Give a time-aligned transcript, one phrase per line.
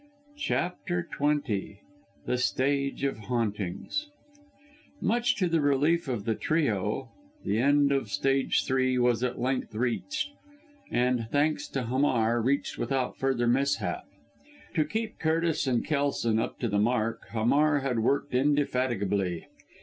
[0.39, 1.77] CHAPTER XX
[2.25, 4.09] THE STAGE OF HAUNTINGS
[4.99, 7.11] Much to the relief of the trio,
[7.45, 10.31] the end of stage three was at length reached
[10.89, 14.05] and, thanks to Hamar, reached without further mishap.
[14.73, 19.45] To keep Curtis and Kelson up to the mark, Hamar had worked indefatigably.